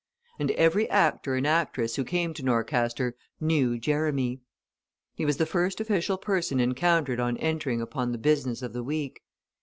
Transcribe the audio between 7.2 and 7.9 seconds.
entering